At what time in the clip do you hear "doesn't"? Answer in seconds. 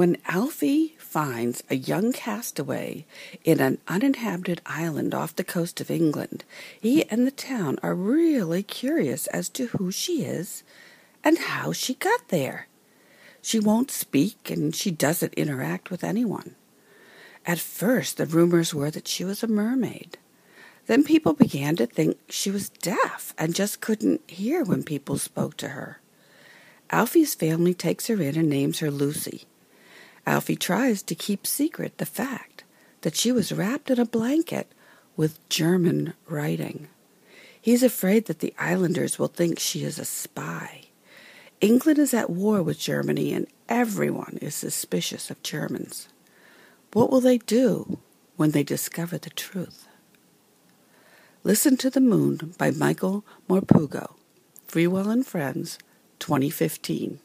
14.90-15.34